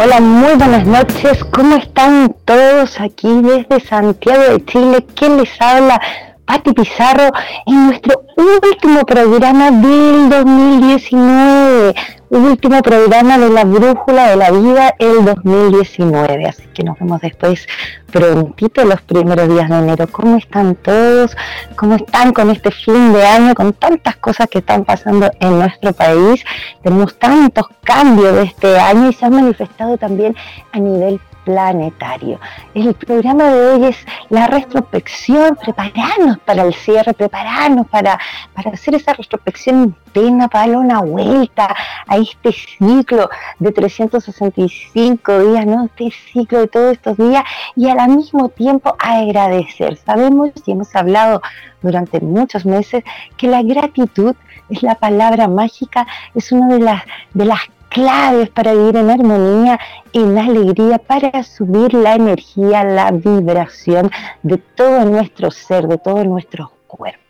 [0.00, 1.42] Hola, muy buenas noches.
[1.42, 5.04] ¿Cómo están todos aquí desde Santiago de Chile?
[5.16, 6.00] ¿Quién les habla?
[6.44, 7.32] Pati Pizarro
[7.66, 11.94] en nuestro último programa del 2019,
[12.30, 16.46] último programa de la Brújula de la Vida el 2019.
[16.46, 17.66] Así que nos vemos después
[18.10, 20.06] prontito los primeros días de enero.
[20.08, 21.36] ¿Cómo están todos?
[21.76, 25.92] ¿Cómo están con este fin de año, con tantas cosas que están pasando en nuestro
[25.92, 26.44] país?
[26.82, 30.36] Tenemos tantos cambios de este año y se han manifestado también
[30.72, 32.38] a nivel planetario.
[32.74, 33.96] El programa de hoy es
[34.28, 38.18] la retrospección, prepararnos para el cierre, prepararnos para,
[38.52, 41.74] para hacer esa retrospección interna, para darle una vuelta
[42.06, 45.86] a este ciclo de 365 días, ¿no?
[45.86, 47.44] Este ciclo de todos estos días
[47.74, 49.96] y al mismo tiempo agradecer.
[50.04, 51.40] Sabemos y hemos hablado
[51.80, 53.04] durante muchos meses
[53.38, 54.36] que la gratitud
[54.68, 59.78] es la palabra mágica, es una de las, de las claves para vivir en armonía,
[60.12, 64.10] en alegría, para subir la energía, la vibración
[64.42, 67.28] de todo nuestro ser, de todo nuestro cuerpo.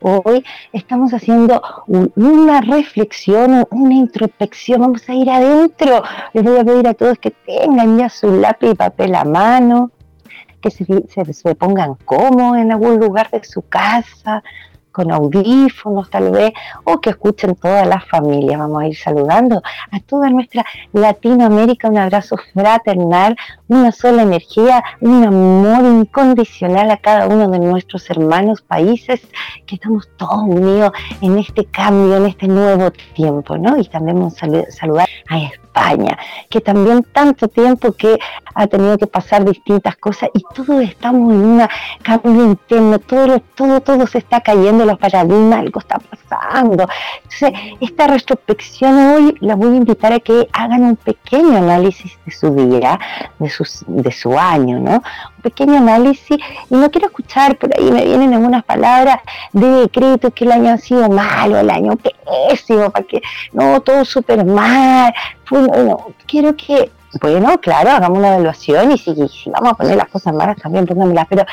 [0.00, 6.04] Hoy estamos haciendo una reflexión, una introspección, vamos a ir adentro.
[6.32, 9.90] Les voy a pedir a todos que tengan ya su lápiz y papel a mano,
[10.60, 14.44] que se, se, se pongan cómodos en algún lugar de su casa,
[14.98, 18.58] con audífonos tal vez, o que escuchen toda la familia.
[18.58, 23.36] Vamos a ir saludando a toda nuestra Latinoamérica, un abrazo fraternal,
[23.68, 29.20] una sola energía, un amor incondicional a cada uno de nuestros hermanos países,
[29.66, 33.78] que estamos todos unidos en este cambio, en este nuevo tiempo, ¿no?
[33.78, 35.38] Y también vamos a saludar a
[36.48, 38.18] Que también tanto tiempo que
[38.54, 41.68] ha tenido que pasar distintas cosas y todos estamos en un
[42.02, 46.88] cambio interno, todo, todo, todo se está cayendo, los paradigmas, algo está pasando.
[47.22, 52.32] Entonces, esta retrospección hoy la voy a invitar a que hagan un pequeño análisis de
[52.32, 52.98] su vida,
[53.38, 54.94] de, sus, de su año, ¿no?
[55.36, 56.38] Un pequeño análisis,
[56.70, 59.18] y no quiero escuchar, por ahí me vienen algunas palabras
[59.52, 63.22] de decreto que el año ha sido malo, el año pésimo, para que
[63.52, 65.12] no, todo súper mal.
[65.50, 69.14] Bueno, quiero que bueno, claro, hagamos una evaluación y si,
[69.50, 71.44] vamos a poner las cosas malas también pónganmelas, pero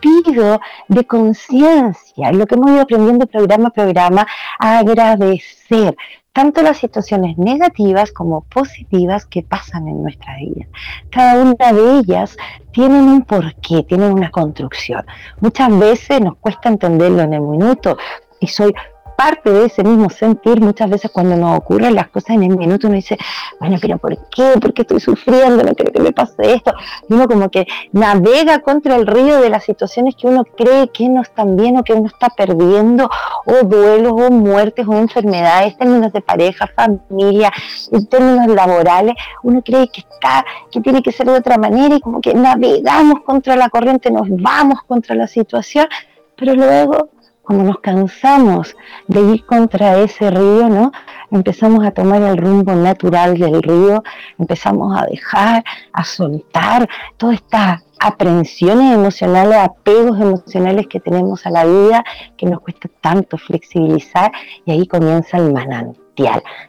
[0.00, 4.26] pido de conciencia, lo que hemos ido aprendiendo programa a programa,
[4.58, 5.96] agradecer
[6.32, 10.66] tanto las situaciones negativas como positivas que pasan en nuestra vida.
[11.10, 12.36] Cada una de ellas
[12.72, 15.04] tienen un porqué, tienen una construcción.
[15.40, 17.98] Muchas veces nos cuesta entenderlo en el minuto
[18.40, 18.72] y soy
[19.18, 22.86] parte de ese mismo sentir, muchas veces cuando nos ocurren las cosas en el minuto,
[22.86, 23.18] uno dice,
[23.58, 24.52] bueno, pero ¿por qué?
[24.60, 25.64] ¿Por qué estoy sufriendo?
[25.64, 26.72] No quiero que me pase esto.
[27.08, 31.22] Uno como que navega contra el río de las situaciones que uno cree que no
[31.22, 33.10] están bien o que uno está perdiendo,
[33.44, 37.52] o duelos, o muertes, o enfermedades, términos de pareja, familia,
[37.90, 42.00] en términos laborales, uno cree que está, que tiene que ser de otra manera y
[42.00, 45.88] como que navegamos contra la corriente, nos vamos contra la situación,
[46.36, 47.08] pero luego
[47.48, 50.92] cuando nos cansamos de ir contra ese río, ¿no?
[51.30, 54.02] Empezamos a tomar el rumbo natural del río,
[54.38, 55.64] empezamos a dejar,
[55.94, 56.86] a soltar
[57.16, 62.04] toda esta aprensiones emocionales, apegos emocionales que tenemos a la vida,
[62.36, 64.30] que nos cuesta tanto flexibilizar
[64.66, 66.07] y ahí comienza el manantial.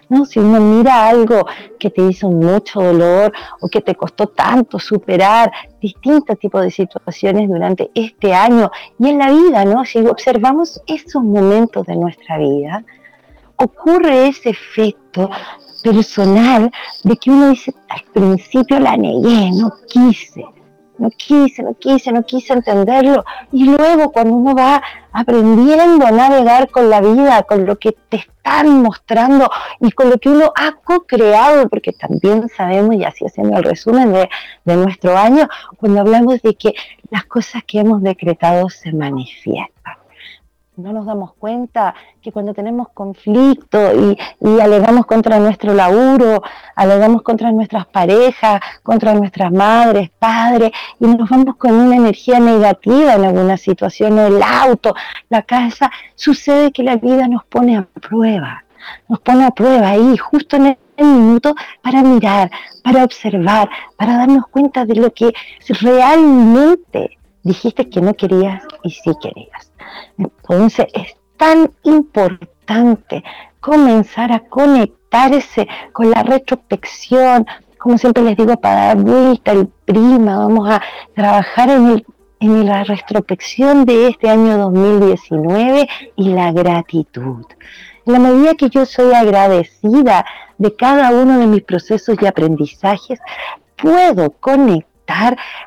[0.10, 0.26] ¿No?
[0.26, 1.46] Si uno mira algo
[1.80, 3.32] que te hizo mucho dolor
[3.62, 5.52] o que te costó tanto superar
[5.82, 9.86] distintos tipos de situaciones durante este año y en la vida, ¿no?
[9.86, 12.84] si observamos esos momentos de nuestra vida,
[13.56, 15.30] ocurre ese efecto
[15.84, 16.72] personal
[17.04, 20.46] de que uno dice, al principio la negué, no quise,
[21.00, 23.24] no quise, no quise, no quise entenderlo.
[23.52, 24.82] Y luego cuando uno va
[25.12, 29.50] aprendiendo a navegar con la vida, con lo que te están mostrando
[29.80, 34.14] y con lo que uno ha co-creado, porque también sabemos, y así haciendo el resumen
[34.14, 34.30] de,
[34.66, 35.48] de nuestro año,
[35.78, 36.74] cuando hablamos de que
[37.10, 39.99] las cosas que hemos decretado se manifiestan
[40.80, 44.18] no nos damos cuenta que cuando tenemos conflicto y,
[44.60, 46.42] alegamos contra nuestro laburo,
[46.76, 53.14] alegamos contra nuestras parejas, contra nuestras madres, padres, y nos vamos con una energía negativa
[53.14, 54.96] en alguna situación, el auto,
[55.30, 58.64] la casa, sucede que la vida nos pone a prueba,
[59.08, 62.50] nos pone a prueba ahí, justo en el minuto para mirar,
[62.84, 65.34] para observar, para darnos cuenta de lo que
[65.68, 69.72] realmente dijiste que no querías y sí querías.
[70.18, 73.24] Entonces es tan importante
[73.60, 77.46] comenzar a conectarse con la retrospección,
[77.78, 80.82] como siempre les digo, para dar vuelta el prima, vamos a
[81.16, 82.06] trabajar en,
[82.40, 87.46] en la retrospección de este año 2019 y la gratitud.
[88.06, 90.26] En la medida que yo soy agradecida
[90.58, 93.20] de cada uno de mis procesos y aprendizajes,
[93.78, 94.99] puedo conectar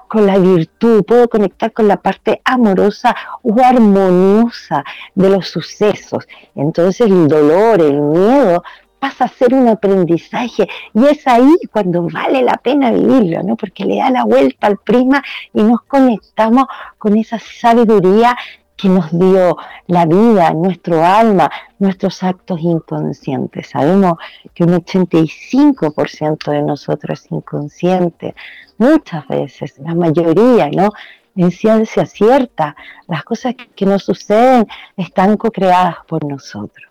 [0.09, 4.85] con la virtud, puedo conectar con la parte amorosa o armoniosa
[5.15, 6.27] de los sucesos.
[6.55, 8.63] Entonces el dolor, el miedo
[8.99, 13.57] pasa a ser un aprendizaje y es ahí cuando vale la pena vivirlo, ¿no?
[13.57, 16.67] Porque le da la vuelta al prisma y nos conectamos
[16.99, 18.37] con esa sabiduría
[18.77, 23.69] que nos dio la vida, nuestro alma, nuestros actos inconscientes.
[23.71, 24.15] Sabemos
[24.55, 28.35] que un 85% de nosotros es inconsciente.
[28.79, 30.91] Muchas veces, la mayoría, ¿no?
[31.37, 32.77] En ciencia cierta,
[33.07, 34.67] las cosas que nos suceden
[34.97, 36.91] están co-creadas por nosotros.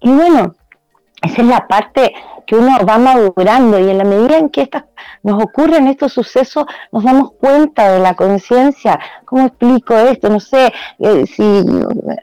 [0.00, 0.54] Y bueno,
[1.22, 2.12] esa es la parte
[2.46, 4.84] que uno va madurando y en la medida en que estas,
[5.22, 8.98] nos ocurren estos sucesos nos damos cuenta de la conciencia.
[9.24, 10.28] ¿Cómo explico esto?
[10.28, 11.64] No sé eh, si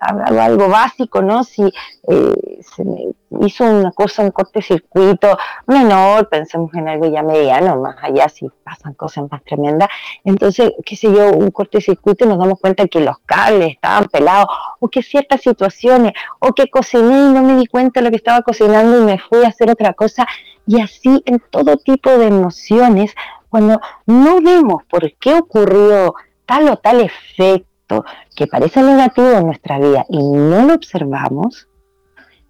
[0.02, 1.44] hago algo básico, ¿no?
[1.44, 7.80] Si eh, se me hizo una cosa, un cortocircuito menor, pensemos en algo ya mediano,
[7.82, 9.90] más allá si pasan cosas más tremendas.
[10.24, 14.48] Entonces, qué sé yo, un cortocircuito y nos damos cuenta que los cables estaban pelados,
[14.80, 18.18] o que ciertas situaciones, o que cociné y no me di cuenta de lo que
[18.18, 20.26] estaba cocinando y me fui a hacer otra cosa.
[20.66, 23.14] Y así en todo tipo de emociones,
[23.50, 26.14] cuando no vemos por qué ocurrió
[26.46, 28.04] tal o tal efecto
[28.36, 31.67] que parece negativo en nuestra vida y no lo observamos,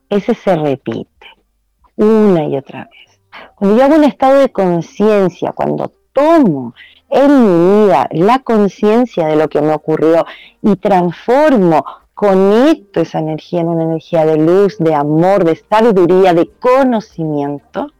[0.09, 1.27] ese se repite
[1.95, 3.19] una y otra vez.
[3.55, 6.73] Cuando yo hago un estado de conciencia, cuando tomo
[7.09, 10.25] en mi vida la conciencia de lo que me ocurrió
[10.61, 16.49] y transformo, conecto esa energía en una energía de luz, de amor, de sabiduría, de
[16.59, 17.91] conocimiento,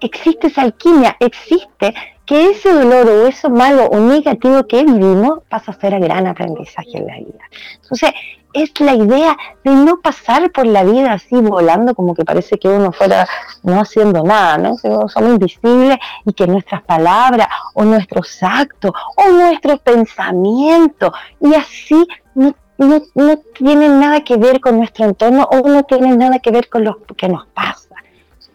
[0.00, 1.94] existe esa alquimia, existe
[2.26, 6.26] que ese dolor o eso malo o negativo que vivimos pasa a ser el gran
[6.26, 7.44] aprendizaje en la vida.
[7.82, 8.10] Entonces,
[8.52, 12.68] es la idea de no pasar por la vida así volando como que parece que
[12.68, 13.28] uno fuera
[13.62, 14.76] no haciendo nada, ¿no?
[14.76, 22.54] Somos invisibles y que nuestras palabras o nuestros actos o nuestros pensamientos y así no,
[22.78, 26.68] no, no tienen nada que ver con nuestro entorno o no tienen nada que ver
[26.68, 27.94] con lo que nos pasa.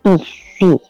[0.04, 0.18] Y
[0.58, 0.82] sí,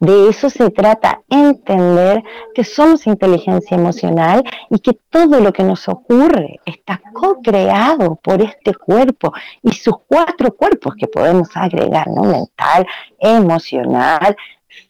[0.00, 2.22] de eso se trata, entender
[2.54, 8.74] que somos inteligencia emocional y que todo lo que nos ocurre está co-creado por este
[8.74, 9.32] cuerpo
[9.62, 12.24] y sus cuatro cuerpos que podemos agregar, ¿no?
[12.24, 12.86] Mental,
[13.18, 14.36] emocional,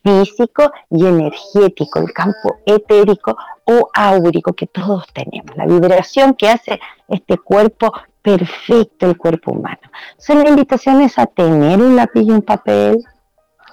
[0.03, 6.81] físico y energético, el campo etérico o áurico que todos tenemos, la vibración que hace
[7.09, 7.93] este cuerpo
[8.23, 9.81] perfecto, el cuerpo humano.
[10.17, 13.05] Son la invitación es a tener un lápiz y un papel,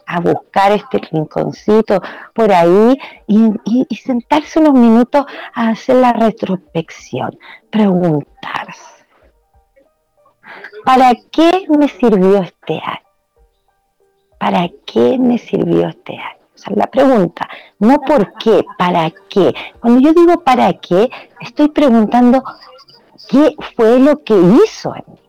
[0.05, 2.01] a buscar este rinconcito
[2.33, 7.37] por ahí y, sentarse unos minutos a hacer la retrospección,
[7.69, 9.05] preguntarse,
[10.85, 13.01] ¿para qué me sirvió este año?
[14.37, 16.41] ¿Para qué me sirvió este año?
[16.55, 17.47] O sea, la pregunta,
[17.79, 19.53] no por qué, para qué.
[19.79, 22.43] Cuando yo digo para qué, estoy preguntando
[23.29, 25.20] qué fue lo que hizo en mí.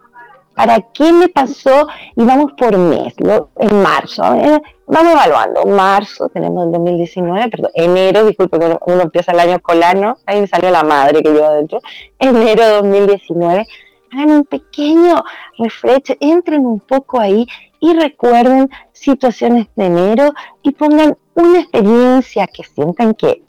[0.55, 1.89] ¿Para qué me pasó?
[2.17, 3.15] Y vamos por mes,
[3.57, 4.23] en marzo.
[4.35, 4.61] ¿eh?
[4.87, 5.65] vamos evaluando.
[5.65, 10.19] Marzo tenemos el 2019, perdón, enero, disculpe, uno empieza el año escolar, ¿no?
[10.27, 11.81] Ahí me salió la madre que llevo adentro.
[12.19, 13.67] Enero 2019.
[14.13, 15.25] Hagan un pequeño
[15.59, 17.47] refresh, entren un poco ahí
[17.81, 23.43] y recuerden situaciones de enero y pongan una experiencia que sientan que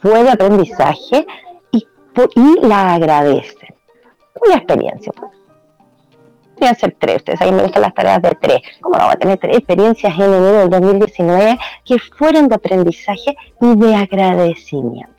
[0.00, 1.26] fue de aprendizaje
[1.72, 1.88] y,
[2.36, 3.74] y la agradecen.
[4.46, 5.12] Una experiencia
[6.58, 8.60] voy a hacer tres, ustedes saben, me gustan las tareas de tres.
[8.80, 13.76] ¿Cómo no a tener tres experiencias en enero del 2019 que fueron de aprendizaje y
[13.76, 15.12] de agradecimiento?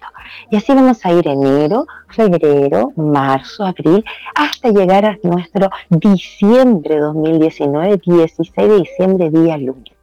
[0.49, 8.01] Y así vamos a ir enero, febrero, marzo, abril, hasta llegar a nuestro diciembre 2019,
[8.03, 9.95] 16 de diciembre, día lunes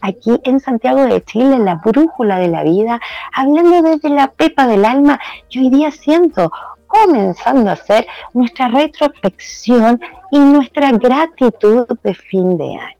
[0.00, 3.00] aquí en Santiago de Chile, en la brújula de la vida,
[3.32, 6.50] hablando desde la pepa del alma y hoy día siento
[7.04, 10.00] comenzando a hacer nuestra retrospección
[10.30, 12.98] y nuestra gratitud de fin de año.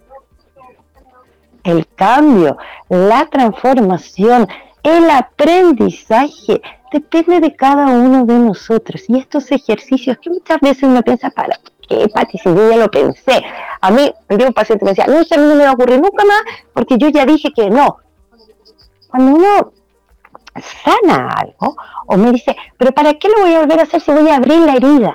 [1.65, 2.57] El cambio,
[2.89, 4.47] la transformación,
[4.83, 6.63] el aprendizaje
[6.93, 9.05] depende de cada uno de nosotros.
[9.09, 12.91] Y estos ejercicios que muchas veces uno piensa, para qué, Pati, si yo ya lo
[12.91, 13.43] pensé.
[13.81, 16.25] A mí, un paciente me decía, no, a mí no me va a ocurrir nunca
[16.25, 17.99] más porque yo ya dije que no.
[19.09, 19.73] Cuando uno
[20.57, 21.77] sana algo,
[22.07, 24.37] o me dice, pero ¿para qué lo voy a volver a hacer si voy a
[24.37, 25.15] abrir la herida?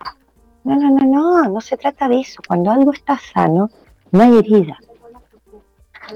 [0.63, 2.41] No, no, no, no, no se trata de eso.
[2.47, 3.69] Cuando algo está sano,
[4.11, 4.77] no hay herida.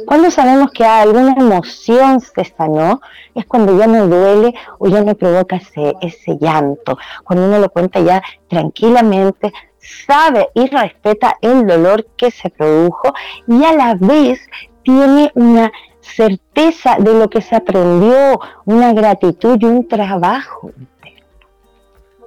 [0.06, 3.02] Cuando sabemos que alguna emoción se sanó,
[3.34, 6.98] es cuando ya no duele o ya no provoca ese, ese llanto.
[7.24, 13.14] Cuando uno lo cuenta ya tranquilamente, sabe y respeta el dolor que se produjo
[13.48, 14.40] y a la vez
[14.84, 15.72] tiene una
[16.16, 20.72] certeza de lo que se aprendió, una gratitud y un trabajo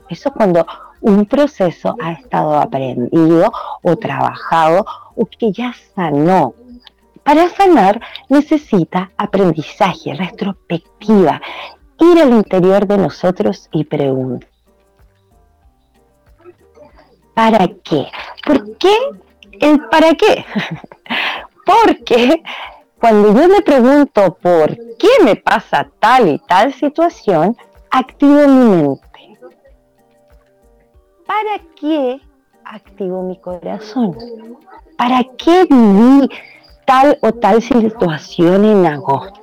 [0.08, 0.66] Eso es cuando
[1.00, 4.84] un proceso ha estado aprendido o trabajado
[5.16, 6.54] o que ya sanó.
[7.22, 11.40] Para sanar necesita aprendizaje, retrospectiva,
[11.98, 14.48] ir al interior de nosotros y preguntar.
[17.34, 18.06] ¿Para qué?
[18.44, 18.94] ¿Por qué
[19.60, 20.44] el para qué?
[21.66, 22.42] Porque
[23.00, 27.56] cuando yo me pregunto por qué me pasa tal y tal situación,
[27.90, 29.38] activo mi mente.
[31.26, 32.20] ¿Para qué
[32.64, 34.16] activo mi corazón?
[34.98, 36.28] ¿Para qué viví
[36.86, 39.40] tal o tal situación en agosto?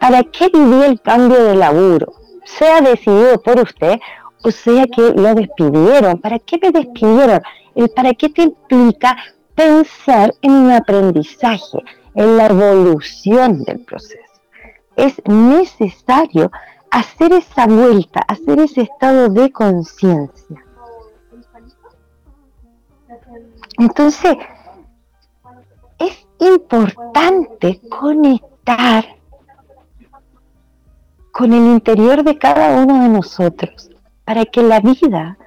[0.00, 2.12] ¿Para qué viví el cambio de laburo?
[2.44, 4.00] Sea decidido por usted
[4.42, 6.18] o sea que lo despidieron.
[6.18, 7.40] ¿Para qué me despidieron?
[7.74, 9.16] El para qué te implica
[9.54, 11.78] pensar en un aprendizaje,
[12.14, 14.18] en la evolución del proceso.
[14.96, 16.50] Es necesario
[16.90, 20.62] hacer esa vuelta, hacer ese estado de conciencia.
[23.78, 24.36] Entonces,
[25.98, 29.04] es importante conectar
[31.32, 33.90] con el interior de cada uno de nosotros
[34.24, 35.38] para que la vida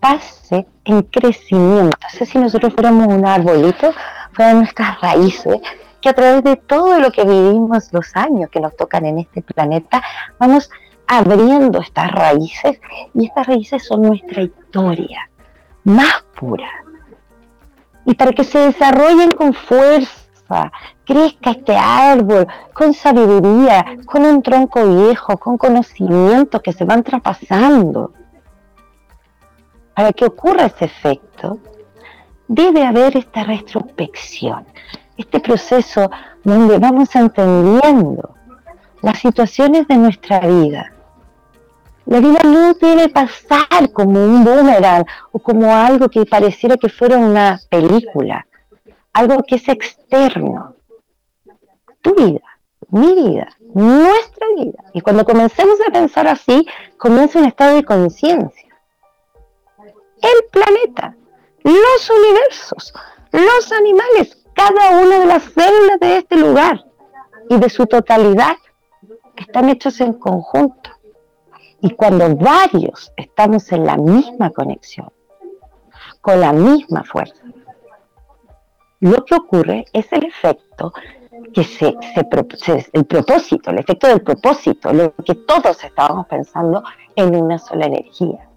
[0.00, 1.96] pase en crecimiento.
[1.96, 3.92] Entonces, si nosotros fuéramos un arbolito,
[4.32, 5.60] fueran nuestras raíces,
[6.02, 9.40] que a través de todo lo que vivimos, los años que nos tocan en este
[9.40, 10.02] planeta,
[10.38, 10.68] vamos
[11.06, 12.80] abriendo estas raíces
[13.14, 15.30] y estas raíces son nuestra historia
[15.84, 16.70] más pura.
[18.04, 20.72] Y para que se desarrollen con fuerza,
[21.04, 28.12] crezca este árbol con sabiduría, con un tronco viejo, con conocimientos que se van traspasando.
[29.94, 31.58] Para que ocurra ese efecto,
[32.48, 34.66] debe haber esta retrospección,
[35.16, 36.10] este proceso
[36.44, 38.34] donde vamos entendiendo
[39.02, 40.92] las situaciones de nuestra vida.
[42.04, 47.16] La vida no debe pasar como un boomerang o como algo que pareciera que fuera
[47.16, 48.46] una película,
[49.12, 50.74] algo que es externo.
[52.00, 52.42] Tu vida,
[52.88, 54.82] mi vida, nuestra vida.
[54.92, 56.66] Y cuando comencemos a pensar así,
[56.98, 58.68] comienza un estado de conciencia.
[60.20, 61.16] El planeta,
[61.62, 62.92] los universos,
[63.30, 66.84] los animales, cada una de las células de este lugar
[67.48, 68.56] y de su totalidad
[69.36, 70.90] están hechos en conjunto.
[71.80, 75.12] Y cuando varios estamos en la misma conexión,
[76.20, 77.42] con la misma fuerza,
[79.00, 80.92] lo que ocurre es el efecto
[81.52, 86.84] que se, se, el propósito, el efecto del propósito, lo que todos estábamos pensando
[87.16, 88.48] en una sola energía.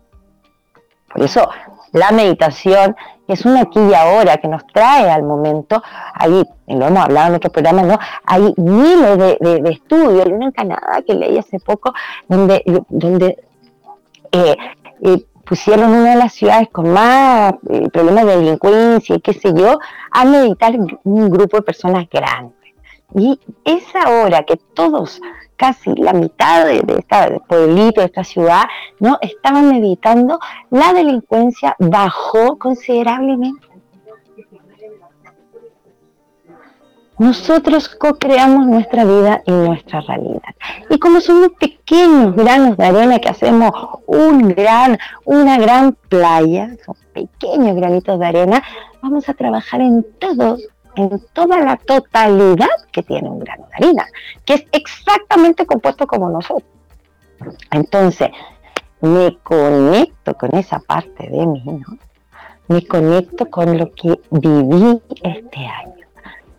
[1.16, 1.50] Por eso
[1.94, 2.94] la meditación
[3.26, 5.82] es una aquí y ahora que nos trae al momento.
[6.14, 7.98] Ahí, lo hemos hablado en otros programas, ¿no?
[8.26, 10.26] Hay miles de, estudios.
[10.26, 11.94] Hay uno en Canadá que leí hace poco
[12.28, 13.46] donde, donde
[14.34, 14.58] eh,
[15.04, 19.54] eh, pusieron una de las ciudades con más eh, problemas de delincuencia y qué sé
[19.56, 19.80] yo,
[20.12, 22.74] a meditar un grupo de personas grandes.
[23.14, 25.22] Y esa hora que todos,
[25.56, 28.64] casi la mitad de, este pueblito, de esta ciudad,
[29.00, 29.18] ¿no?
[29.22, 33.68] estaban meditando, la delincuencia bajó considerablemente.
[37.18, 40.54] Nosotros co-creamos nuestra vida y nuestra realidad.
[40.90, 43.72] Y como somos pequeños granos de arena que hacemos
[44.06, 48.64] un gran, una gran playa, son pequeños granitos de arena,
[49.02, 54.06] vamos a trabajar en todos en toda la totalidad que tiene un grano de harina,
[54.46, 56.70] que es exactamente compuesto como nosotros.
[57.72, 58.30] Entonces,
[59.02, 61.98] me conecto con esa parte de mí, ¿no?
[62.68, 66.06] Me conecto con lo que viví este año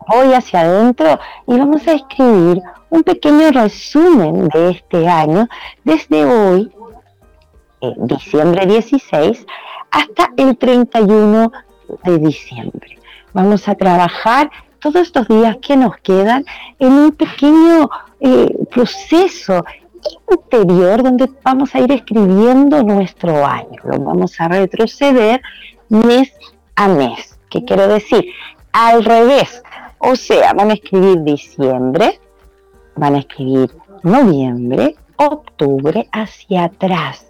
[0.07, 5.49] voy hacia adentro y vamos a escribir un pequeño resumen de este año
[5.85, 6.73] desde hoy,
[7.99, 9.47] diciembre 16,
[9.91, 11.53] hasta el 31
[12.05, 12.96] de diciembre.
[13.37, 16.43] Vamos a trabajar todos estos días que nos quedan
[16.79, 19.63] en un pequeño eh, proceso
[20.31, 23.79] interior donde vamos a ir escribiendo nuestro año.
[23.85, 25.43] Lo vamos a retroceder
[25.91, 26.33] mes
[26.77, 27.39] a mes.
[27.51, 28.25] ¿Qué quiero decir?
[28.73, 29.63] Al revés,
[29.99, 32.19] o sea, van a escribir diciembre,
[32.95, 33.71] van a escribir
[34.03, 37.27] noviembre, octubre hacia atrás,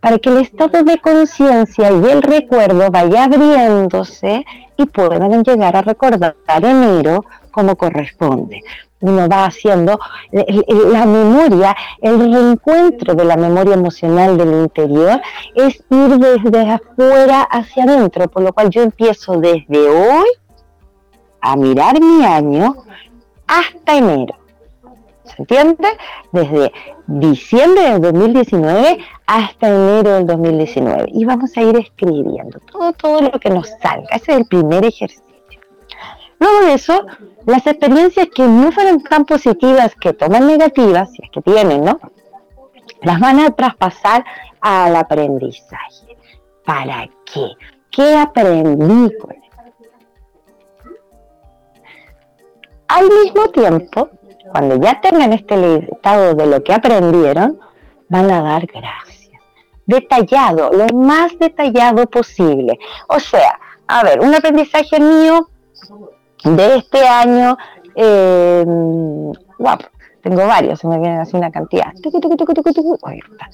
[0.00, 4.44] para que el estado de conciencia y el recuerdo vaya abriéndose
[4.76, 8.62] y puedan llegar a recordar enero como corresponde.
[9.00, 9.98] Uno va haciendo
[10.30, 15.20] la memoria, el reencuentro de la memoria emocional del interior
[15.54, 20.28] es ir desde afuera hacia adentro, por lo cual yo empiezo desde hoy
[21.40, 22.76] a mirar mi año
[23.46, 24.39] hasta enero.
[25.36, 25.88] ¿Se entiende?
[26.32, 26.72] Desde
[27.06, 31.06] diciembre del 2019 hasta enero del 2019.
[31.12, 34.08] Y vamos a ir escribiendo todo, todo lo que nos salga.
[34.12, 35.24] Ese es el primer ejercicio.
[36.38, 37.06] Luego de eso,
[37.46, 42.00] las experiencias que no fueron tan positivas, que toman negativas, si es que tienen, ¿no?
[43.02, 44.24] Las van a traspasar
[44.60, 46.16] al aprendizaje.
[46.64, 47.46] ¿Para qué?
[47.90, 49.36] ¿Qué aprendí con
[52.88, 54.10] Al mismo tiempo,
[54.52, 57.58] cuando ya tengan este listado de lo que aprendieron,
[58.08, 59.30] van a dar gracias.
[59.86, 62.78] Detallado, lo más detallado posible.
[63.08, 65.48] O sea, a ver, un aprendizaje mío
[66.44, 67.56] de este año,
[67.94, 68.64] eh,
[70.22, 71.92] tengo varios, se me vienen así una cantidad.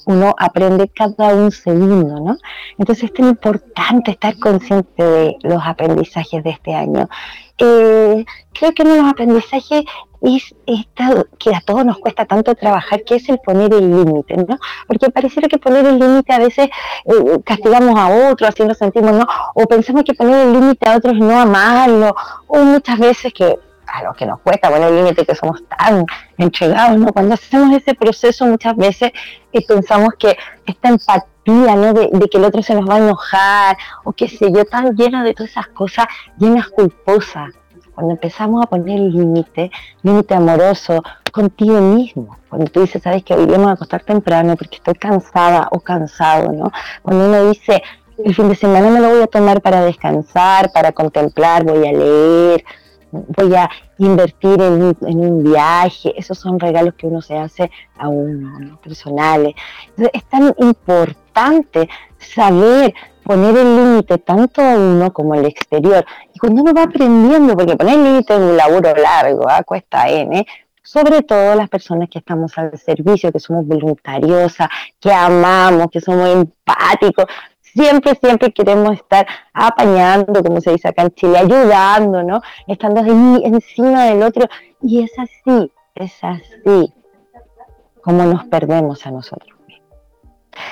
[0.07, 2.37] Uno aprende cada un segundo, ¿no?
[2.77, 7.09] Entonces es tan importante estar consciente de los aprendizajes de este año.
[7.59, 9.85] Eh, creo que uno de los aprendizajes
[10.27, 14.37] es esta, que a todos nos cuesta tanto trabajar, que es el poner el límite,
[14.37, 14.59] ¿no?
[14.89, 16.69] Porque pareciera que poner el límite a veces
[17.05, 19.27] eh, castigamos a otros, así nos sentimos, ¿no?
[19.55, 22.15] O pensamos que poner el límite a otros no amarlo,
[22.49, 26.05] o muchas veces que a lo que nos cuesta poner el límite, que somos tan
[26.39, 27.12] entregados, ¿no?
[27.12, 29.12] Cuando hacemos ese proceso muchas veces
[29.53, 30.37] eh, pensamos que
[30.67, 31.93] esta empatía, ¿no?
[31.93, 35.23] De, que el otro se nos va a enojar, o qué sé yo, tan lleno
[35.23, 37.55] de todas esas cosas llenas culposas.
[37.97, 39.71] Cuando empezamos a poner límite,
[40.03, 44.77] límite amoroso contigo mismo, cuando tú dices, sabes que hoy vamos a acostar temprano porque
[44.77, 46.71] estoy cansada o cansado, ¿no?
[47.01, 47.83] Cuando uno dice,
[48.23, 51.93] el fin de semana me lo voy a tomar para descansar, para contemplar, voy a
[51.93, 52.65] leer,
[53.13, 58.79] voy a invertir en, un viaje, esos son regalos que uno se hace a uno,
[58.83, 59.55] personales.
[60.13, 62.93] es tan importante saber
[63.27, 66.05] poner el límite tanto a uno como al exterior.
[66.33, 69.62] Y cuando uno va aprendiendo, porque poner límite es un laburo largo, ¿ah?
[69.65, 70.47] cuesta N,
[70.83, 74.69] sobre todo las personas que estamos al servicio, que somos voluntariosas,
[75.01, 77.27] que amamos, que somos empáticos,
[77.61, 82.41] siempre, siempre queremos estar apañando, como se dice acá en Chile, ayudando, ¿no?
[82.69, 84.47] Estando ahí encima del otro.
[84.81, 86.95] Y es así, es así
[88.01, 89.56] como nos perdemos a nosotros.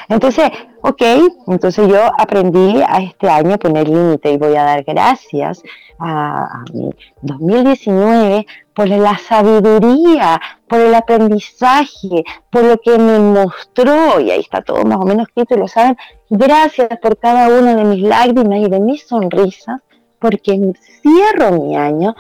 [0.09, 0.51] Entonces,
[0.83, 1.03] ok,
[1.47, 5.63] entonces yo aprendí a este año poner límite y voy a dar gracias
[5.99, 6.91] a, mi
[7.23, 14.63] 2019 por la sabiduría, por el aprendizaje, por lo que me mostró, y ahí está
[14.63, 15.97] todo más o menos escrito y lo saben,
[16.29, 19.81] gracias por cada una de mis lágrimas y de mis sonrisas,
[20.19, 22.15] porque cierro mi año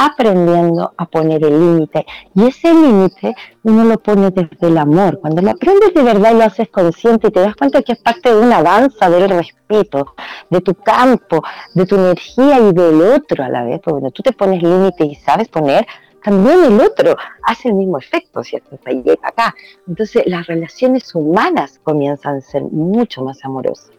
[0.00, 2.06] aprendiendo a poner el límite.
[2.34, 3.34] Y ese límite
[3.64, 5.20] uno lo pone desde el amor.
[5.20, 7.98] Cuando lo aprendes de verdad y lo haces consciente y te das cuenta que es
[7.98, 10.14] parte de una danza del respeto,
[10.48, 11.42] de tu campo,
[11.74, 13.80] de tu energía y del otro a la vez.
[13.84, 15.86] Porque cuando tú te pones límite y sabes poner,
[16.24, 18.78] también el otro hace el mismo efecto, ¿cierto?
[19.22, 19.54] acá.
[19.86, 23.90] Entonces las relaciones humanas comienzan a ser mucho más amorosas,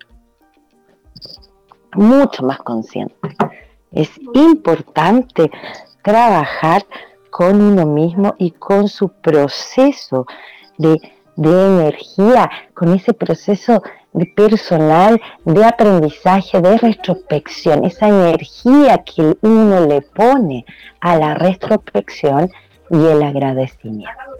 [1.93, 3.35] mucho más conscientes.
[3.91, 5.51] Es importante
[6.01, 6.85] trabajar
[7.29, 10.25] con uno mismo y con su proceso
[10.77, 10.97] de,
[11.35, 13.81] de energía, con ese proceso
[14.13, 20.65] de personal, de aprendizaje, de retrospección, esa energía que uno le pone
[20.99, 22.51] a la retrospección
[22.89, 24.31] y el agradecimiento.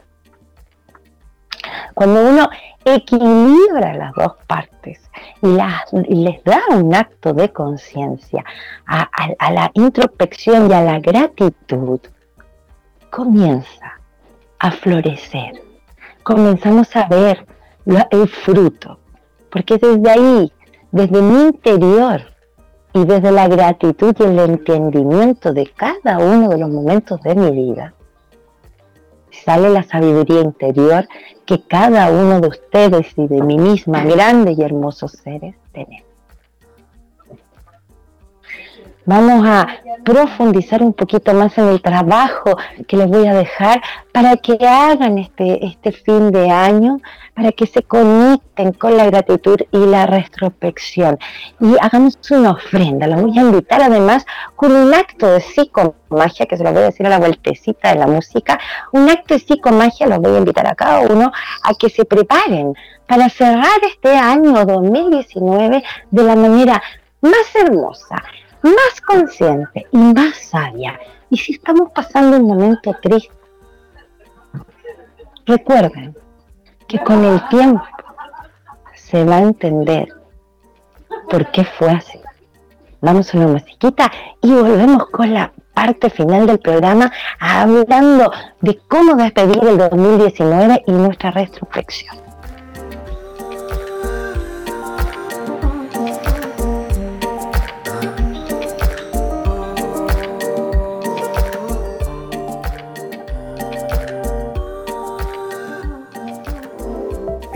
[1.94, 2.50] Cuando uno
[2.86, 5.00] equilibra las dos partes
[5.42, 8.44] y, les da un acto de conciencia
[8.86, 12.00] a, a la introspección y a la gratitud,
[13.10, 14.00] comienza
[14.60, 15.62] a florecer.
[16.24, 17.46] Comenzamos a ver
[18.12, 19.00] el fruto,
[19.52, 20.52] porque desde ahí,
[20.92, 22.22] desde mi interior
[22.94, 27.52] y desde la gratitud y el entendimiento de cada uno de los momentos de mi
[27.52, 27.94] vida,
[29.32, 31.08] sale la sabiduría interior
[31.46, 36.11] que cada uno de ustedes y de mí misma, grandes y hermosos seres, tenemos.
[39.06, 39.68] Vamos a
[40.04, 42.56] profundizar un poquito más en el trabajo
[42.88, 47.00] que les voy a dejar para que hagan este, este fin de año,
[47.34, 51.18] para que se conecten con la gratitud y la retrospección.
[51.60, 53.08] Y hagamos una ofrenda.
[53.08, 54.24] Los voy a invitar además
[54.56, 58.00] con un acto de psicomagia, que se lo voy a decir a la vueltecita de
[58.00, 58.60] la música.
[58.92, 61.32] Un acto de psicomagia, los voy a invitar a cada uno
[61.64, 62.76] a que se preparen
[63.08, 66.84] para cerrar este año 2019 de la manera
[67.22, 68.16] más hermosa
[68.64, 71.00] más consciente y más sabia.
[71.30, 73.34] Y si estamos pasando un momento triste,
[75.46, 76.16] recuerden
[76.88, 77.84] que con el tiempo
[78.94, 80.08] se va a entender
[81.30, 82.20] por qué fue así.
[83.02, 89.16] Vamos a una musiquita y volvemos con la parte final del programa hablando de cómo
[89.16, 92.31] despedir el 2019 y nuestra retrospección.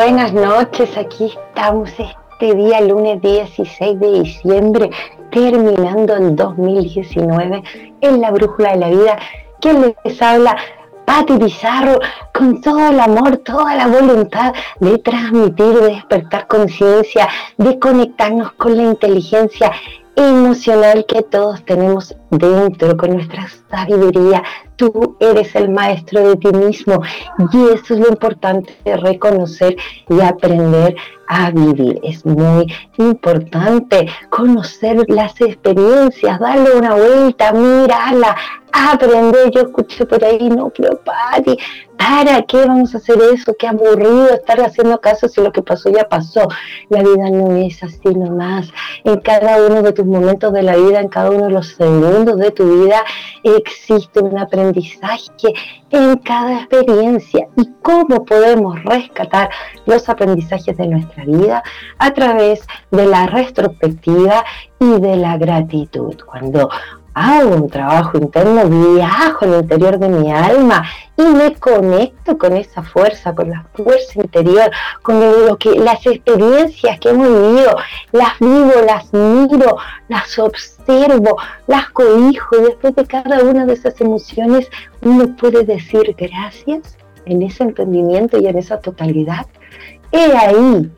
[0.00, 0.96] Buenas noches.
[0.96, 4.90] Aquí estamos este día, lunes 16 de diciembre,
[5.30, 7.62] terminando el 2019
[8.00, 9.18] en la Brújula de la Vida.
[9.60, 10.56] ¿Quién les habla?
[11.04, 12.00] Pati Pizarro,
[12.32, 18.78] con todo el amor, toda la voluntad de transmitir, de despertar conciencia, de conectarnos con
[18.78, 19.70] la inteligencia
[20.16, 24.42] emocional que todos tenemos dentro, con nuestra sabiduría.
[24.80, 27.02] Tú eres el maestro de ti mismo
[27.52, 29.76] y eso es lo importante de reconocer
[30.08, 30.96] y aprender
[31.30, 32.00] a vivir.
[32.02, 32.66] Es muy
[32.96, 38.34] importante conocer las experiencias, darle una vuelta, mirarla,
[38.72, 39.50] aprender.
[39.52, 41.56] Yo escuché por ahí, no, pero Pati,
[41.96, 43.54] ¿para qué vamos a hacer eso?
[43.56, 46.48] Qué aburrido estar haciendo caso si lo que pasó ya pasó.
[46.88, 48.68] La vida no es así nomás.
[49.04, 52.38] En cada uno de tus momentos de la vida, en cada uno de los segundos
[52.38, 53.04] de tu vida,
[53.44, 54.69] existe un aprendizaje
[55.90, 57.48] en cada experiencia.
[57.56, 59.50] ¿Y cómo podemos rescatar
[59.86, 61.62] los aprendizajes de nuestra vida?
[61.98, 64.44] A través de la retrospectiva
[64.78, 66.16] y de la gratitud.
[66.24, 66.68] Cuando
[67.20, 70.84] hago un trabajo interno, viajo al interior de mi alma
[71.16, 74.70] y me conecto con esa fuerza, con la fuerza interior,
[75.02, 77.76] con lo que las experiencias que hemos vivido,
[78.12, 79.76] las vivo, las miro,
[80.08, 84.68] las observo, las cohijo y después de cada una de esas emociones
[85.02, 89.46] uno puede decir gracias en ese entendimiento y en esa totalidad.
[90.12, 90.90] He ahí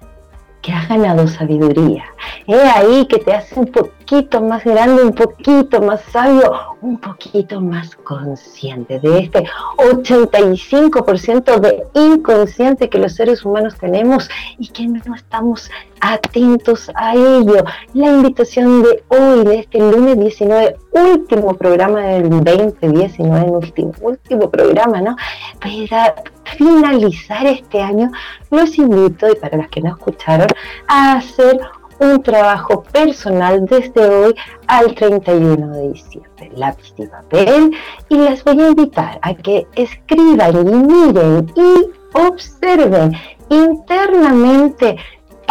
[0.62, 2.04] que has ganado sabiduría.
[2.46, 7.60] He ahí que te hace un poquito más grande, un poquito más sabio, un poquito
[7.60, 9.44] más consciente de este
[9.76, 15.70] 85% de inconsciente que los seres humanos tenemos y que no estamos
[16.00, 17.64] atentos a ello.
[17.94, 25.00] La invitación de hoy, de este lunes 19, último programa del 2019, último, último programa,
[25.00, 25.16] ¿no?
[25.60, 26.14] Para
[26.56, 28.10] finalizar este año,
[28.50, 30.48] los invito, y para los que no escucharon,
[30.88, 31.60] a hacer
[31.98, 34.34] un trabajo personal desde hoy
[34.66, 36.50] al 31 de diciembre.
[36.56, 37.72] Lápiz y papel.
[38.08, 43.12] Y les voy a invitar a que escriban y miren y observen
[43.48, 44.96] internamente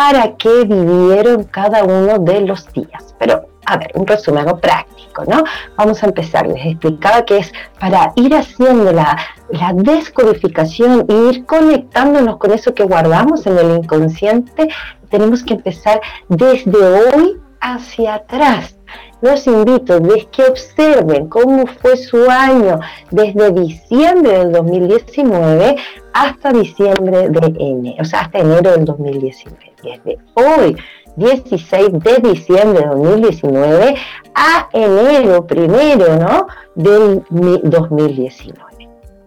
[0.02, 3.14] para qué vivieron cada uno de los días.
[3.20, 5.44] Pero, a ver, un resumen práctico, ¿no?
[5.78, 6.48] Vamos a empezar.
[6.48, 9.16] Les explicaba que es para ir haciendo la,
[9.52, 14.70] la descodificación e ir conectándonos con eso que guardamos en el inconsciente.
[15.12, 18.76] Tenemos que empezar desde hoy hacia atrás
[19.22, 22.80] los invito a que observen cómo fue su año
[23.12, 25.78] desde diciembre del 2019
[26.14, 29.72] hasta diciembre de enero, o sea, hasta enero del 2019.
[29.84, 30.76] Desde hoy,
[31.16, 33.96] 16 de diciembre de 2019
[34.36, 36.48] a enero primero, ¿no?
[36.76, 38.71] Del 2019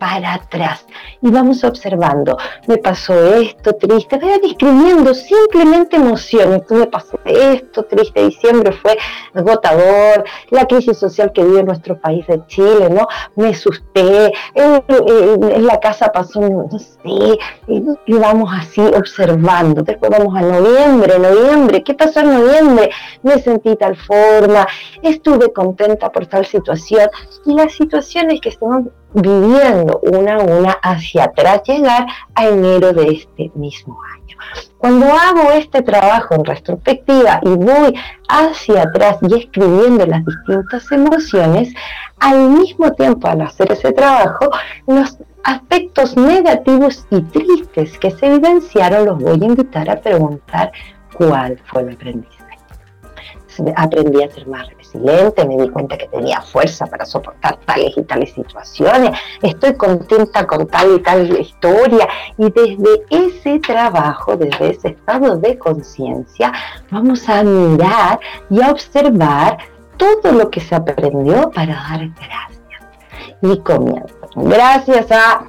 [0.04, 0.84] para atrás
[1.22, 2.36] y vamos observando,
[2.66, 8.98] me pasó esto triste, vayan escribiendo simplemente emociones, me pasó esto triste, diciembre fue
[9.32, 13.08] agotador, la crisis social que vive nuestro país de Chile, ¿no?
[13.36, 20.42] Me asusté, en, la casa pasó, no sé, y vamos así observando, después vamos a
[20.42, 22.90] noviembre, noviembre, ¿qué pasó en noviembre?
[23.22, 24.66] Me sentí tal forma,
[25.00, 27.08] estuve contenta por tal situación
[27.46, 33.08] y las situaciones que estamos viviendo una a una hacia atrás, llegar a enero de
[33.12, 34.36] este mismo año.
[34.78, 37.94] Cuando hago este trabajo en retrospectiva y voy
[38.28, 41.72] hacia atrás y escribiendo las distintas emociones,
[42.18, 44.50] al mismo tiempo al hacer ese trabajo,
[44.86, 50.72] los aspectos negativos y tristes que se evidenciaron los voy a invitar a preguntar
[51.16, 52.58] cuál fue el aprendizaje.
[53.76, 58.32] Aprendí a ser más me di cuenta que tenía fuerza para soportar tales y tales
[58.32, 65.36] situaciones, estoy contenta con tal y tal historia y desde ese trabajo, desde ese estado
[65.36, 66.52] de conciencia,
[66.90, 69.58] vamos a mirar y a observar
[69.96, 72.54] todo lo que se aprendió para dar gracias.
[73.42, 74.14] Y comienzo.
[74.36, 75.44] Gracias a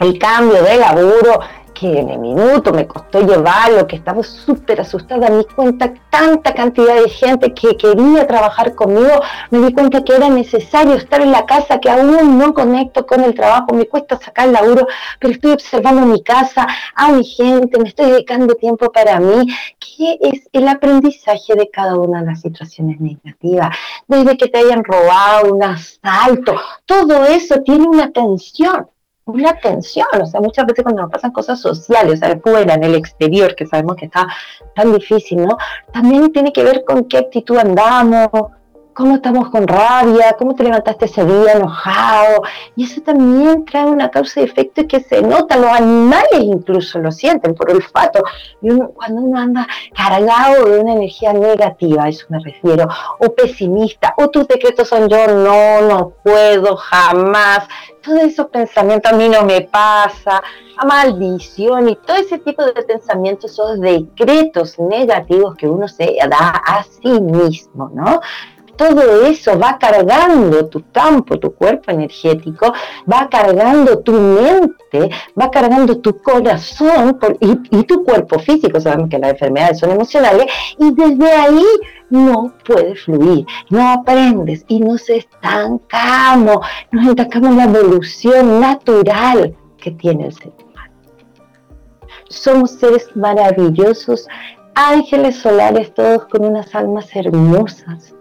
[0.00, 1.40] el cambio de laburo
[1.82, 6.94] en el minuto me costó llevarlo, que estaba súper asustada, me di cuenta tanta cantidad
[6.94, 11.46] de gente que quería trabajar conmigo, me di cuenta que era necesario estar en la
[11.46, 14.86] casa, que aún no conecto con el trabajo, me cuesta sacar el laburo,
[15.18, 19.46] pero estoy observando mi casa, a mi gente, me estoy dedicando tiempo para mí,
[19.78, 24.84] que es el aprendizaje de cada una de las situaciones negativas, desde que te hayan
[24.84, 26.54] robado, un asalto,
[26.86, 28.88] todo eso tiene una tensión
[29.30, 32.84] una tensión, o sea, muchas veces cuando nos pasan cosas sociales, o sea, fuera, en
[32.84, 34.26] el exterior, que sabemos que está
[34.74, 35.56] tan difícil, ¿no?
[35.92, 38.28] También tiene que ver con qué actitud andamos,
[39.00, 42.42] cómo estamos con rabia, cómo te levantaste ese día enojado.
[42.76, 47.10] Y eso también trae una causa y efecto que se nota, los animales incluso lo
[47.10, 48.22] sienten por olfato.
[48.60, 52.86] Y cuando uno anda cargado de una energía negativa, a eso me refiero,
[53.18, 57.66] o pesimista, o tus decretos son yo no, no puedo, jamás,
[58.02, 60.42] todos esos pensamientos a mí no me pasa,
[60.76, 66.50] a maldición y todo ese tipo de pensamientos, esos decretos negativos que uno se da
[66.66, 68.20] a sí mismo, ¿no?
[68.80, 72.72] Todo eso va cargando tu campo, tu cuerpo energético,
[73.10, 78.80] va cargando tu mente, va cargando tu corazón y, tu cuerpo físico.
[78.80, 80.46] Sabemos que las enfermedades son emocionales
[80.78, 81.66] y desde ahí
[82.08, 89.90] no puedes fluir, no aprendes y nos estancamos, nos estancamos en la evolución natural que
[89.90, 90.94] tiene el ser humano.
[92.30, 94.26] Somos seres maravillosos,
[94.74, 98.14] ángeles solares, todos con unas almas hermosas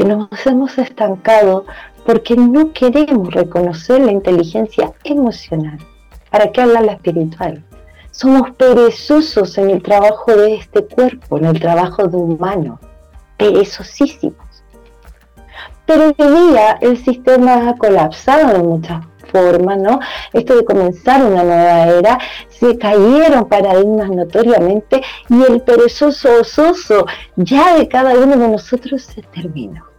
[0.00, 1.66] que nos hemos estancado
[2.06, 5.76] porque no queremos reconocer la inteligencia emocional.
[6.30, 7.62] ¿Para qué hablar la espiritual?
[8.10, 12.80] Somos perezosos en el trabajo de este cuerpo, en el trabajo de humano,
[13.36, 14.64] perezosísimos.
[15.84, 20.00] Pero hoy día el sistema ha colapsado de muchas formas, ¿no?
[20.32, 27.04] Esto de comenzar una nueva era, se cayeron paradigmas notoriamente y el perezoso ososo
[27.36, 29.89] ya de cada uno de nosotros se terminó.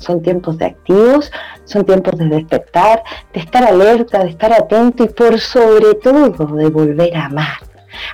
[0.00, 1.30] Son tiempos de activos,
[1.64, 6.68] son tiempos de despertar, de estar alerta, de estar atento y por sobre todo de
[6.68, 7.58] volver a amar.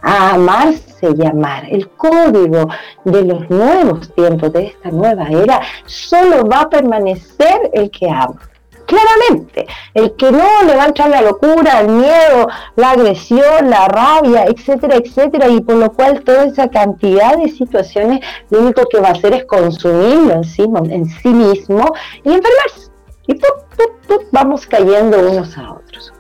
[0.03, 1.65] A amarse y amar.
[1.71, 2.69] El código
[3.05, 8.41] de los nuevos tiempos, de esta nueva era, solo va a permanecer el que ama.
[8.87, 13.89] Claramente, el que no le va a entrar la locura, el miedo, la agresión, la
[13.89, 19.01] rabia, etcétera, etcétera, y por lo cual toda esa cantidad de situaciones lo único que
[19.01, 22.91] va a hacer es consumirlo en sí, mismo y enfermarse.
[23.27, 26.13] Y ¡pup, vamos cayendo unos a otros.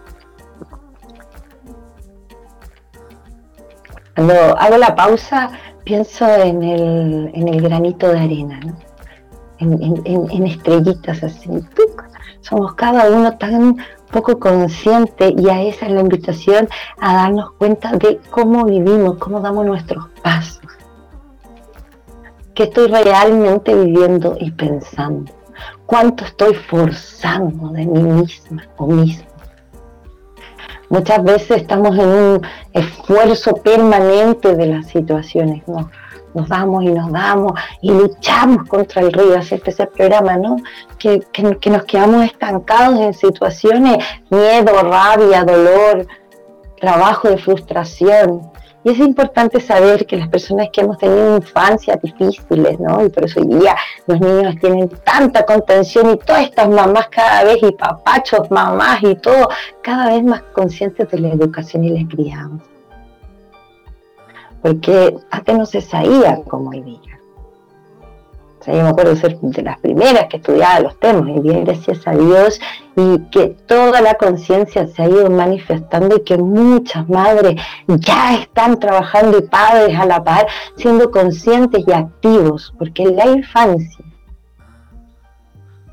[4.17, 5.51] Cuando hago la pausa,
[5.85, 8.77] pienso en el, granito de arena, ¿no?
[9.59, 11.51] en, estrellitas así.
[12.49, 13.77] Somos cada uno tan
[14.13, 16.69] poco consciente y a esa es la invitación
[17.01, 20.63] a darnos cuenta de cómo vivimos, cómo damos nuestros pasos.
[22.55, 25.33] ¿Qué estoy realmente viviendo y pensando?
[25.87, 29.27] ¿Cuánto estoy forzando de mí misma o mismo?
[30.89, 32.43] Muchas veces estamos en un
[32.73, 35.91] esfuerzo permanente de las situaciones, ¿no?
[36.37, 40.57] Nos damos y nos damos y luchamos contra el río, así es el programa, ¿no?
[40.99, 46.07] Que, que, nos quedamos estancados en situaciones, miedo, rabia, dolor,
[46.79, 48.43] trabajo de frustración.
[48.85, 53.05] Y es importante saber que las personas que hemos tenido infancias difíciles, ¿no?
[53.05, 53.75] Y por eso hoy día
[54.07, 59.17] los niños tienen tanta contención y todas estas mamás cada vez, y papachos, mamás y
[59.17, 59.49] todo,
[59.83, 62.76] cada vez más conscientes de la educación y la crianza
[64.67, 67.21] porque antes no se sabía cómo hoy día.
[68.67, 72.05] yo me acuerdo de ser de las primeras que estudiaba los temas, y bien gracias
[72.05, 72.61] a Dios,
[72.97, 78.81] y que toda la conciencia se ha ido manifestando y que muchas madres ya están
[78.81, 84.05] trabajando y padres a la par, siendo conscientes y activos, porque la infancia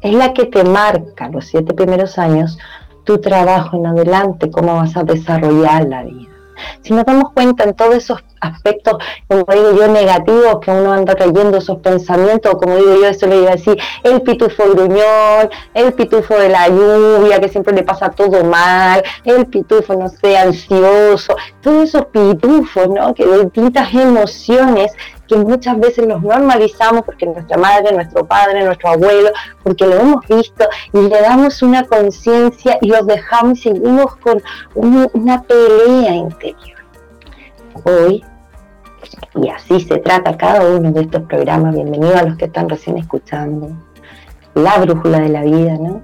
[0.02, 2.58] es la que te marca los siete primeros años
[3.04, 6.33] tu trabajo en adelante, cómo vas a desarrollar la vida.
[6.82, 8.98] Si nos damos cuenta en todos esos aspectos,
[9.28, 13.38] como digo yo, negativos que uno anda trayendo esos pensamientos, como digo yo, eso le
[13.38, 18.10] iba a decir, el pitufo gruñón, el pitufo de la lluvia, que siempre le pasa
[18.10, 23.14] todo mal, el pitufo, no sé, ansioso, todos esos pitufos, ¿no?
[23.14, 24.92] Que de distintas emociones
[25.28, 29.30] que muchas veces los normalizamos porque nuestra madre, nuestro padre, nuestro abuelo,
[29.64, 34.42] porque lo hemos visto y le damos una conciencia y los dejamos y seguimos con
[34.76, 36.78] una pelea interior.
[37.86, 38.24] Hoy
[39.36, 41.76] y así se trata cada uno de estos programas.
[41.76, 43.70] Bienvenidos a los que están recién escuchando.
[44.54, 46.02] La brújula de la vida, ¿no?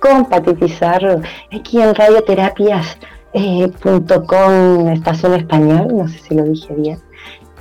[0.00, 2.90] Con aquí en radioterapias.com,
[3.34, 6.98] eh, estación español, no sé si lo dije bien.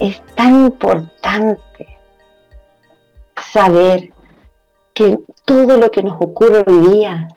[0.02, 2.00] Es tan importante
[3.54, 4.12] saber
[4.96, 7.28] que todo lo que nos ocurre hoy día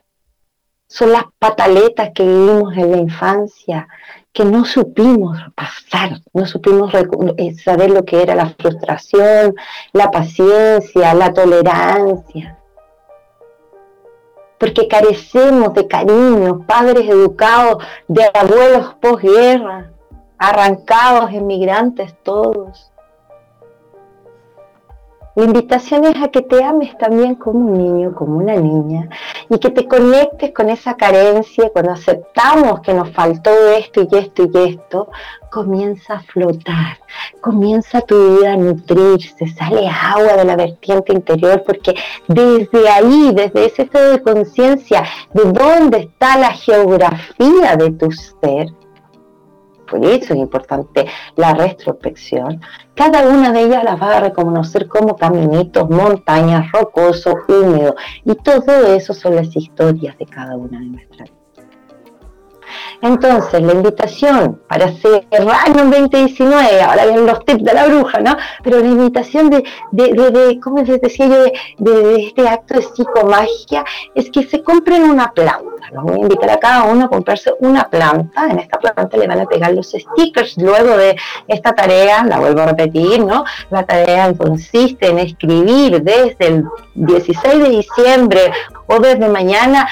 [0.88, 3.86] son las pataletas que vivimos en la infancia,
[4.32, 6.90] que no supimos pasar, no supimos
[7.36, 9.54] eh, saber lo que era la frustración,
[9.92, 12.58] la paciencia, la tolerancia.
[14.58, 19.90] Porque carecemos de cariño, padres educados, de abuelos posguerra,
[20.38, 22.90] arrancados, emigrantes todos.
[25.36, 29.08] La invitación es a que te ames también como un niño, como una niña,
[29.50, 31.70] y que te conectes con esa carencia.
[31.70, 35.08] Cuando aceptamos que nos faltó esto y esto y esto,
[35.50, 36.98] comienza a flotar,
[37.40, 41.96] comienza tu vida a nutrirse, sale agua de la vertiente interior, porque
[42.28, 48.68] desde ahí, desde ese estado de conciencia, de dónde está la geografía de tu ser,
[49.84, 51.06] por eso es importante
[51.36, 52.60] la retrospección.
[52.94, 57.94] Cada una de ellas las va a reconocer como caminitos, montañas, rocosos, húmedos.
[58.24, 61.43] Y todo eso son las historias de cada una de nuestras vidas.
[63.04, 68.34] Entonces, la invitación para cerrar en 2019, ahora vienen los tips de la bruja, ¿no?
[68.62, 71.44] Pero la invitación de, de, ¿cómo les decía yo?
[71.76, 73.84] De, este acto de psicomagia
[74.14, 75.90] es que se compren una planta.
[75.92, 78.48] Los voy a invitar a cada uno a comprarse una planta.
[78.48, 80.56] En esta planta le van a pegar los stickers.
[80.56, 81.14] Luego de
[81.46, 83.44] esta tarea, la vuelvo a repetir, ¿no?
[83.68, 88.50] La tarea consiste en escribir desde el 16 de diciembre
[88.86, 89.88] o desde mañana,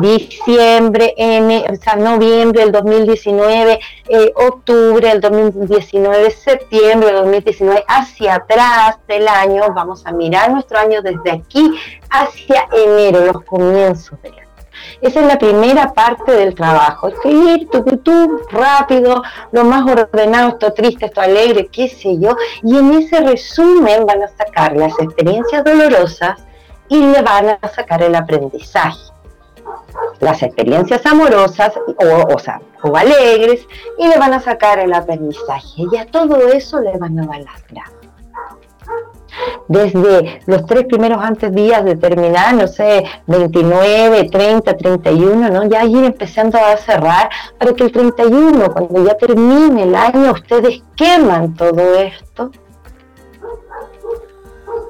[0.00, 8.34] diciembre, en, o sea, noviembre del 2019, eh, octubre del 2019, septiembre del 2019, hacia
[8.36, 11.78] atrás del año, vamos a mirar nuestro año desde aquí
[12.10, 14.46] hacia enero, los comienzos del año.
[15.00, 17.08] Esa es la primera parte del trabajo.
[17.08, 22.36] Escribir tu, tu, rápido, lo más ordenado, esto triste, esto alegre, qué sé yo.
[22.62, 26.40] Y en ese resumen van a sacar las experiencias dolorosas
[26.88, 28.98] y le van a sacar el aprendizaje.
[30.20, 33.66] Las experiencias amorosas o, o, sea, o alegres
[33.98, 35.84] y le van a sacar el aprendizaje.
[35.92, 37.46] Y a todo eso le van a dar.
[39.68, 45.64] Desde los tres primeros antes días de terminar, no sé, 29, 30, 31, ¿no?
[45.64, 50.82] Ya ir empezando a cerrar para que el 31, cuando ya termine el año, ustedes
[50.94, 52.50] queman todo esto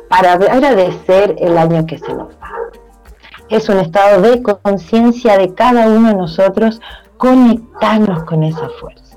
[0.09, 2.51] para agradecer el año que se nos va.
[3.49, 6.81] Es un estado de conciencia de cada uno de nosotros
[7.17, 9.17] conectarnos con esa fuerza,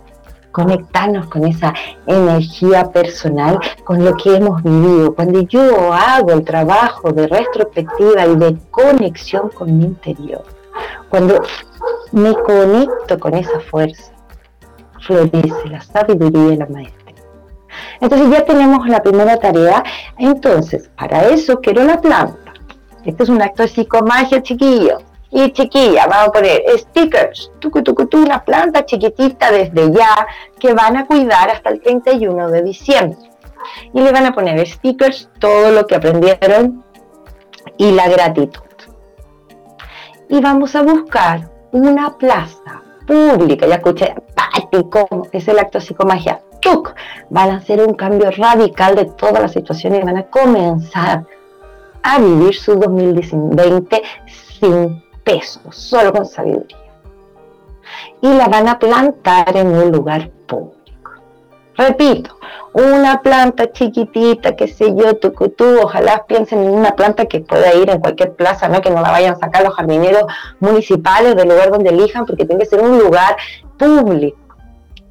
[0.51, 1.73] conectarnos con esa
[2.05, 5.15] energía personal, con lo que hemos vivido.
[5.15, 10.43] Cuando yo hago el trabajo de retrospectiva y de conexión con mi interior,
[11.09, 11.41] cuando
[12.11, 14.13] me conecto con esa fuerza,
[15.01, 17.09] florece la sabiduría y la maestría
[18.01, 19.83] entonces ya tenemos la primera tarea.
[20.17, 22.38] Entonces, para eso quiero la planta.
[23.05, 24.99] Este es un acto de psicomagia, chiquillo.
[25.31, 30.25] Y chiquilla, vamos a poner stickers, tucu, tucu, tu, una planta chiquitita desde ya
[30.59, 33.19] que van a cuidar hasta el 31 de diciembre.
[33.93, 36.83] Y le van a poner stickers, todo lo que aprendieron
[37.77, 38.63] y la gratitud.
[40.29, 44.15] Y vamos a buscar una plaza pública, ya escuché,
[44.89, 46.41] ¿cómo es el acto de psicomagia?
[46.61, 46.93] ¡tuc!
[47.29, 51.25] van a hacer un cambio radical de todas las situaciones y van a comenzar
[52.03, 54.01] a vivir su 2020
[54.59, 56.77] sin peso, solo con sabiduría.
[58.21, 60.79] Y la van a plantar en un lugar público.
[61.77, 62.37] Repito,
[62.73, 67.89] una planta chiquitita, que sé yo, tú, ojalá piensen en una planta que pueda ir
[67.89, 70.23] en cualquier plaza, no que no la vayan a sacar los jardineros
[70.59, 73.37] municipales del lugar donde elijan, porque tiene que ser un lugar
[73.77, 74.38] público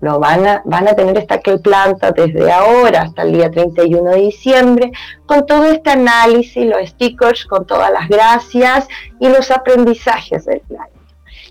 [0.00, 4.20] lo van a, van a tener esta planta desde ahora hasta el día 31 de
[4.20, 4.92] diciembre,
[5.26, 8.88] con todo este análisis, los stickers, con todas las gracias
[9.18, 10.98] y los aprendizajes del año.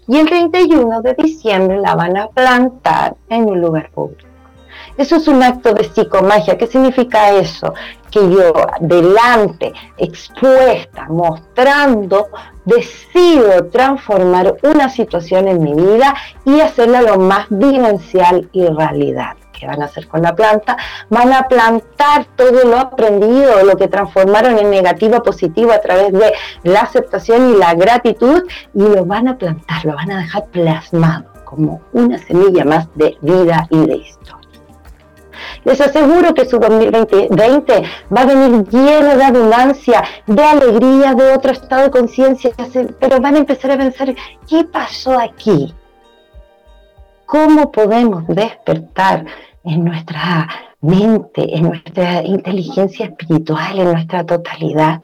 [0.07, 4.27] Y el 31 de diciembre la van a plantar en un lugar público.
[4.97, 6.57] Eso es un acto de psicomagia.
[6.57, 7.73] ¿Qué significa eso?
[8.09, 12.29] Que yo delante, expuesta, mostrando,
[12.67, 16.13] decido transformar una situación en mi vida
[16.45, 19.37] y hacerla lo más vivencial y realidad.
[19.57, 20.77] ¿Qué van a hacer con la planta?
[21.09, 26.11] Van a plantar todo lo aprendido, lo que transformaron en negativo a positivo a través
[26.11, 28.43] de la aceptación y la gratitud
[28.75, 33.17] y lo van a plantar, lo van a dejar plasmado como una semilla más de
[33.21, 34.36] vida y de historia.
[35.67, 37.83] Les aseguro que su 2020
[38.15, 42.51] va a venir lleno de abundancia, de alegría, de otro estado de conciencia,
[43.01, 44.15] pero van a empezar a pensar,
[44.47, 45.75] ¿qué pasó aquí?
[47.25, 49.25] ¿Cómo podemos despertar
[49.65, 50.47] en nuestra
[50.79, 55.01] mente, en nuestra inteligencia espiritual, en nuestra totalidad,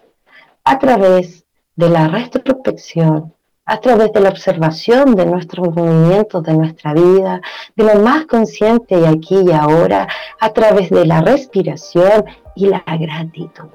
[0.63, 1.43] a través
[1.75, 3.32] de la retrospección,
[3.65, 7.41] a través de la observación de nuestros movimientos, de nuestra vida,
[7.75, 10.07] de lo más consciente y aquí y ahora,
[10.39, 13.69] a través de la respiración y la gratitud.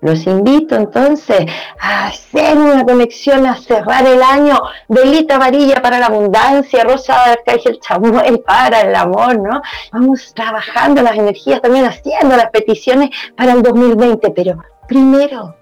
[0.00, 1.46] Los invito entonces
[1.80, 7.32] a hacer una conexión, a cerrar el año, velita amarilla para la abundancia, rosa de
[7.32, 9.62] arcángel chamuel para el amor, ¿no?
[9.92, 15.56] Vamos trabajando las energías, también haciendo las peticiones para el 2020, pero primero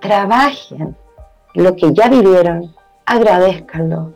[0.00, 0.96] trabajen
[1.54, 2.74] lo que ya vivieron,
[3.06, 4.12] agradezcanlo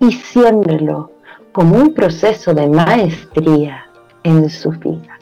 [0.00, 1.12] y siémbrelo
[1.52, 3.86] como un proceso de maestría
[4.24, 5.18] en su vida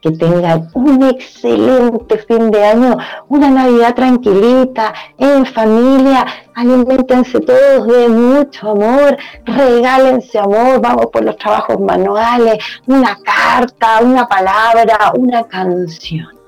[0.00, 2.96] que tengan un excelente fin de año,
[3.28, 11.36] una Navidad tranquilita, en familia, alimentense todos de mucho amor, regálense amor, vamos por los
[11.36, 16.39] trabajos manuales, una carta, una palabra, una canción.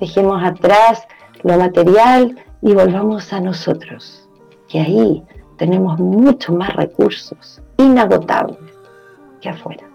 [0.00, 1.06] Dejemos atrás
[1.42, 4.28] lo material y volvamos a nosotros,
[4.68, 5.24] que ahí
[5.56, 8.58] tenemos mucho más recursos inagotables
[9.40, 9.87] que afuera.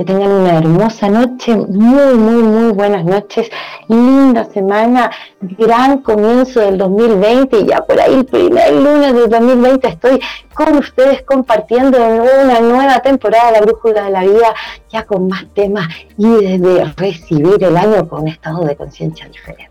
[0.00, 3.50] Que tengan una hermosa noche, muy, muy, muy buenas noches,
[3.86, 5.10] linda semana,
[5.42, 10.18] gran comienzo del 2020, ya por ahí el primer lunes del 2020 estoy
[10.54, 14.54] con ustedes compartiendo una nueva temporada de la Brújula de la Vida,
[14.88, 19.70] ya con más temas y desde recibir el año con un estado de conciencia diferente.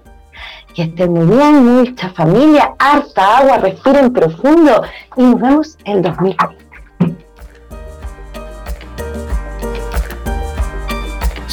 [0.75, 4.83] Que estén muy bien, mucha familia, harta agua, respiren profundo
[5.17, 6.68] y nos vemos el 2020.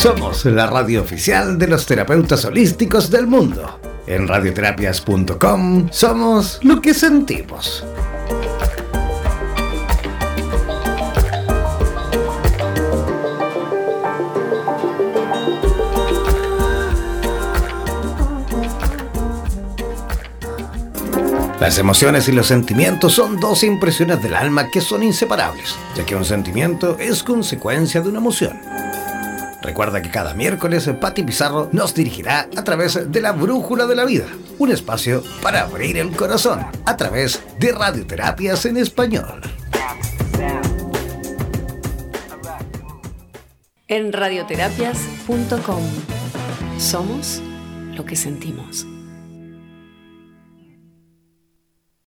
[0.06, 3.80] Somos la radio oficial de los terapeutas holísticos del mundo.
[4.06, 7.84] En radioterapias.com somos lo que sentimos.
[21.58, 26.14] Las emociones y los sentimientos son dos impresiones del alma que son inseparables, ya que
[26.14, 28.76] un sentimiento es consecuencia de una emoción.
[29.66, 34.04] Recuerda que cada miércoles Patti Pizarro nos dirigirá a través de la Brújula de la
[34.04, 34.26] Vida,
[34.60, 39.40] un espacio para abrir el corazón a través de radioterapias en español.
[43.88, 45.82] En radioterapias.com
[46.78, 47.42] somos
[47.96, 48.86] lo que sentimos.